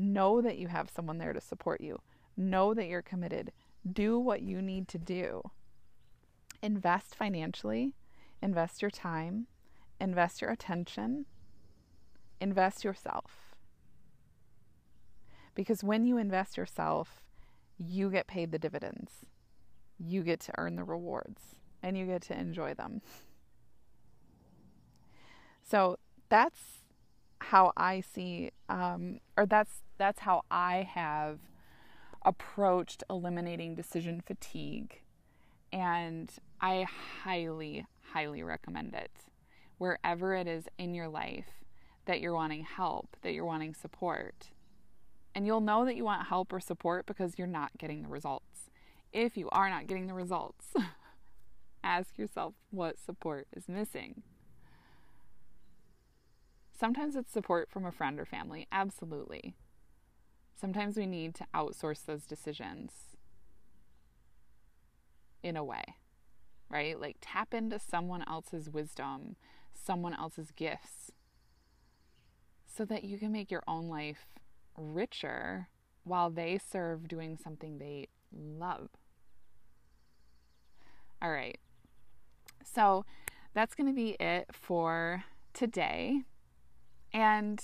Know 0.00 0.40
that 0.40 0.58
you 0.58 0.68
have 0.68 0.88
someone 0.88 1.18
there 1.18 1.32
to 1.32 1.40
support 1.40 1.80
you. 1.80 2.00
Know 2.36 2.72
that 2.72 2.86
you're 2.86 3.02
committed. 3.02 3.50
Do 3.90 4.16
what 4.16 4.42
you 4.42 4.62
need 4.62 4.86
to 4.88 4.98
do. 4.98 5.42
Invest 6.62 7.16
financially, 7.16 7.94
invest 8.40 8.80
your 8.80 8.92
time, 8.92 9.48
invest 10.00 10.40
your 10.40 10.52
attention, 10.52 11.26
invest 12.40 12.84
yourself. 12.84 13.56
Because 15.56 15.82
when 15.82 16.06
you 16.06 16.16
invest 16.16 16.56
yourself, 16.56 17.24
you 17.76 18.08
get 18.08 18.28
paid 18.28 18.52
the 18.52 18.58
dividends. 18.60 19.26
You 19.98 20.22
get 20.22 20.38
to 20.42 20.52
earn 20.58 20.76
the 20.76 20.84
rewards 20.84 21.56
and 21.82 21.98
you 21.98 22.06
get 22.06 22.22
to 22.22 22.38
enjoy 22.38 22.74
them. 22.74 23.02
So 25.64 25.98
that's 26.28 26.77
how 27.48 27.72
I 27.78 28.00
see, 28.00 28.50
um, 28.68 29.20
or 29.36 29.46
that's 29.46 29.80
that's 29.96 30.20
how 30.20 30.42
I 30.50 30.86
have 30.92 31.38
approached 32.22 33.02
eliminating 33.08 33.74
decision 33.74 34.20
fatigue, 34.20 35.00
and 35.72 36.30
I 36.60 36.86
highly, 37.22 37.86
highly 38.12 38.42
recommend 38.42 38.94
it. 38.94 39.10
Wherever 39.78 40.34
it 40.34 40.46
is 40.46 40.64
in 40.76 40.94
your 40.94 41.08
life 41.08 41.64
that 42.04 42.20
you're 42.20 42.34
wanting 42.34 42.64
help, 42.64 43.16
that 43.22 43.32
you're 43.32 43.46
wanting 43.46 43.72
support. 43.74 44.50
And 45.34 45.46
you'll 45.46 45.60
know 45.60 45.86
that 45.86 45.96
you 45.96 46.04
want 46.04 46.26
help 46.26 46.52
or 46.52 46.60
support 46.60 47.06
because 47.06 47.38
you're 47.38 47.46
not 47.46 47.78
getting 47.78 48.02
the 48.02 48.08
results. 48.08 48.70
If 49.12 49.38
you 49.38 49.48
are 49.52 49.70
not 49.70 49.86
getting 49.86 50.06
the 50.06 50.14
results, 50.14 50.66
ask 51.82 52.18
yourself 52.18 52.54
what 52.70 52.98
support 52.98 53.46
is 53.56 53.68
missing. 53.68 54.22
Sometimes 56.78 57.16
it's 57.16 57.32
support 57.32 57.68
from 57.68 57.84
a 57.84 57.90
friend 57.90 58.20
or 58.20 58.24
family, 58.24 58.68
absolutely. 58.70 59.56
Sometimes 60.54 60.96
we 60.96 61.06
need 61.06 61.34
to 61.36 61.46
outsource 61.52 62.04
those 62.04 62.24
decisions 62.24 62.92
in 65.42 65.56
a 65.56 65.64
way, 65.64 65.82
right? 66.70 67.00
Like 67.00 67.16
tap 67.20 67.52
into 67.52 67.80
someone 67.80 68.22
else's 68.28 68.70
wisdom, 68.70 69.34
someone 69.74 70.14
else's 70.14 70.52
gifts, 70.52 71.10
so 72.64 72.84
that 72.84 73.02
you 73.02 73.18
can 73.18 73.32
make 73.32 73.50
your 73.50 73.64
own 73.66 73.88
life 73.88 74.28
richer 74.76 75.68
while 76.04 76.30
they 76.30 76.58
serve 76.58 77.08
doing 77.08 77.36
something 77.36 77.78
they 77.78 78.06
love. 78.32 78.88
All 81.20 81.32
right. 81.32 81.58
So 82.62 83.04
that's 83.52 83.74
going 83.74 83.88
to 83.88 83.92
be 83.92 84.10
it 84.20 84.46
for 84.52 85.24
today. 85.54 86.22
And 87.12 87.60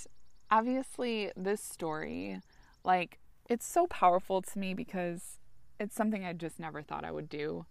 obviously, 0.50 1.30
this 1.36 1.62
story, 1.62 2.40
like, 2.84 3.18
it's 3.48 3.66
so 3.66 3.86
powerful 3.86 4.40
to 4.42 4.58
me 4.58 4.74
because 4.74 5.38
it's 5.78 5.94
something 5.94 6.24
I 6.24 6.32
just 6.32 6.58
never 6.58 6.82
thought 6.82 7.04
I 7.04 7.10
would 7.10 7.28
do. 7.28 7.66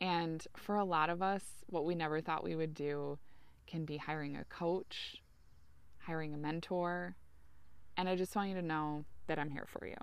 And 0.00 0.46
for 0.56 0.76
a 0.76 0.84
lot 0.84 1.10
of 1.10 1.22
us, 1.22 1.44
what 1.66 1.84
we 1.84 1.94
never 1.94 2.20
thought 2.20 2.44
we 2.44 2.56
would 2.56 2.74
do 2.74 3.18
can 3.66 3.84
be 3.84 3.96
hiring 3.96 4.36
a 4.36 4.44
coach, 4.44 5.22
hiring 5.98 6.34
a 6.34 6.38
mentor. 6.38 7.16
And 7.96 8.08
I 8.08 8.16
just 8.16 8.34
want 8.34 8.48
you 8.48 8.54
to 8.54 8.62
know 8.62 9.04
that 9.26 9.38
I'm 9.38 9.50
here 9.50 9.66
for 9.68 9.86
you. 9.86 9.96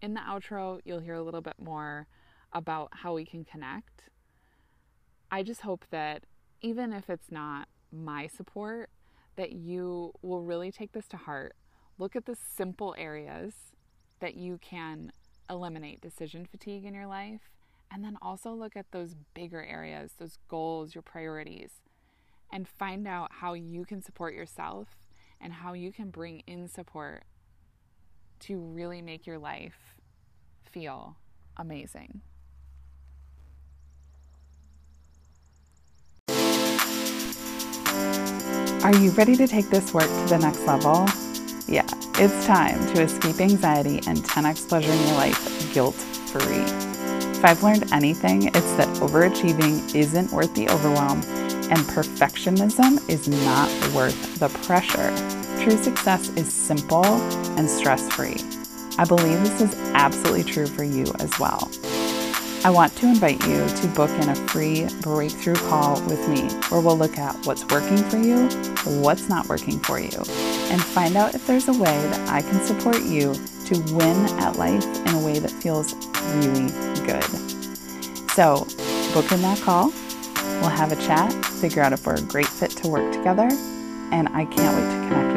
In 0.00 0.14
the 0.14 0.20
outro, 0.20 0.80
you'll 0.84 1.00
hear 1.00 1.14
a 1.14 1.22
little 1.22 1.40
bit 1.40 1.56
more 1.60 2.06
about 2.52 2.90
how 2.92 3.14
we 3.14 3.24
can 3.24 3.44
connect. 3.44 4.04
I 5.30 5.42
just 5.42 5.62
hope 5.62 5.84
that 5.90 6.24
even 6.60 6.92
if 6.92 7.10
it's 7.10 7.30
not 7.30 7.68
my 7.92 8.26
support, 8.26 8.90
that 9.38 9.52
you 9.52 10.12
will 10.20 10.42
really 10.42 10.70
take 10.72 10.92
this 10.92 11.06
to 11.08 11.16
heart. 11.16 11.54
Look 11.96 12.16
at 12.16 12.26
the 12.26 12.36
simple 12.56 12.94
areas 12.98 13.54
that 14.20 14.34
you 14.34 14.58
can 14.60 15.12
eliminate 15.48 16.00
decision 16.00 16.44
fatigue 16.44 16.84
in 16.84 16.92
your 16.92 17.06
life. 17.06 17.40
And 17.90 18.04
then 18.04 18.18
also 18.20 18.52
look 18.52 18.76
at 18.76 18.90
those 18.90 19.14
bigger 19.34 19.62
areas, 19.62 20.12
those 20.18 20.38
goals, 20.48 20.94
your 20.94 21.02
priorities, 21.02 21.70
and 22.52 22.68
find 22.68 23.06
out 23.06 23.30
how 23.30 23.54
you 23.54 23.84
can 23.84 24.02
support 24.02 24.34
yourself 24.34 24.88
and 25.40 25.52
how 25.52 25.72
you 25.72 25.92
can 25.92 26.10
bring 26.10 26.40
in 26.40 26.68
support 26.68 27.22
to 28.40 28.58
really 28.58 29.00
make 29.00 29.24
your 29.24 29.38
life 29.38 29.94
feel 30.70 31.16
amazing. 31.56 32.22
Are 38.84 38.94
you 38.94 39.10
ready 39.10 39.34
to 39.34 39.48
take 39.48 39.70
this 39.70 39.92
work 39.92 40.04
to 40.04 40.26
the 40.28 40.38
next 40.38 40.60
level? 40.60 41.04
Yeah, 41.66 41.84
it's 42.14 42.46
time 42.46 42.78
to 42.94 43.02
escape 43.02 43.40
anxiety 43.40 44.00
and 44.06 44.18
10x 44.18 44.68
pleasure 44.68 44.92
in 44.92 44.98
your 45.08 45.16
life 45.16 45.74
guilt 45.74 45.96
free. 45.96 46.62
If 47.34 47.44
I've 47.44 47.62
learned 47.64 47.92
anything, 47.92 48.44
it's 48.44 48.72
that 48.74 48.86
overachieving 48.98 49.96
isn't 49.96 50.30
worth 50.30 50.54
the 50.54 50.68
overwhelm 50.68 51.22
and 51.70 51.80
perfectionism 51.88 53.06
is 53.10 53.26
not 53.26 53.68
worth 53.92 54.38
the 54.38 54.48
pressure. 54.48 55.12
True 55.62 55.76
success 55.76 56.28
is 56.30 56.52
simple 56.52 57.04
and 57.04 57.68
stress 57.68 58.08
free. 58.14 58.36
I 58.96 59.04
believe 59.04 59.40
this 59.40 59.60
is 59.60 59.74
absolutely 59.94 60.44
true 60.44 60.68
for 60.68 60.84
you 60.84 61.04
as 61.18 61.36
well. 61.40 61.68
I 62.68 62.70
want 62.70 62.94
to 62.96 63.06
invite 63.06 63.42
you 63.46 63.66
to 63.66 63.86
book 63.96 64.10
in 64.10 64.28
a 64.28 64.34
free 64.34 64.86
breakthrough 65.00 65.54
call 65.54 66.02
with 66.02 66.28
me 66.28 66.42
where 66.68 66.82
we'll 66.82 66.98
look 66.98 67.16
at 67.16 67.34
what's 67.46 67.64
working 67.64 67.96
for 67.96 68.18
you, 68.18 68.46
what's 69.00 69.26
not 69.26 69.48
working 69.48 69.78
for 69.78 69.98
you, 69.98 70.18
and 70.68 70.84
find 70.84 71.16
out 71.16 71.34
if 71.34 71.46
there's 71.46 71.66
a 71.68 71.72
way 71.72 71.78
that 72.10 72.28
I 72.28 72.42
can 72.42 72.62
support 72.66 73.02
you 73.04 73.32
to 73.64 73.94
win 73.94 74.26
at 74.40 74.56
life 74.56 74.84
in 74.84 75.14
a 75.14 75.24
way 75.24 75.38
that 75.38 75.50
feels 75.50 75.94
really 76.44 76.68
good. 77.06 77.24
So, 78.32 78.66
book 79.14 79.32
in 79.32 79.40
that 79.40 79.62
call. 79.62 79.86
We'll 80.60 80.68
have 80.68 80.92
a 80.92 80.96
chat, 80.96 81.32
figure 81.46 81.80
out 81.80 81.94
if 81.94 82.04
we're 82.06 82.16
a 82.16 82.20
great 82.20 82.48
fit 82.48 82.72
to 82.72 82.88
work 82.88 83.10
together, 83.14 83.48
and 84.12 84.28
I 84.28 84.44
can't 84.44 84.76
wait 84.76 84.90
to 84.90 85.08
connect 85.08 85.27